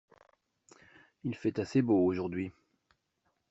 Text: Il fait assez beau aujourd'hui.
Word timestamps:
Il 1.23 1.35
fait 1.35 1.59
assez 1.59 1.83
beau 1.83 2.03
aujourd'hui. 2.07 2.51